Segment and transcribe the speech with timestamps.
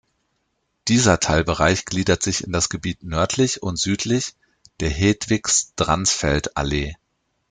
[0.87, 4.33] Dieser Teilbereich gliedert sich in das Gebiet nördlich und südlich
[4.79, 6.95] der Hedwigs-Dransfeld-Allee.